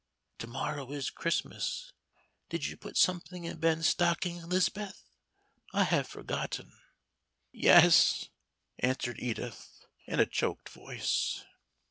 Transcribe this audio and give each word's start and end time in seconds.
To 0.39 0.47
morrow 0.47 0.91
is 0.93 1.11
Christmas. 1.11 1.93
Did 2.49 2.65
you 2.65 2.75
put 2.75 2.97
something 2.97 3.43
in 3.43 3.59
Ben's 3.59 3.89
stockings, 3.89 4.43
'Lis'beth? 4.47 5.03
I 5.73 5.83
have 5.83 6.07
forgotten." 6.07 6.75
"Yes," 7.51 8.29
answered 8.79 9.19
Edith, 9.19 9.85
in 10.07 10.19
a 10.19 10.25
choked 10.25 10.69
voice. 10.69 11.43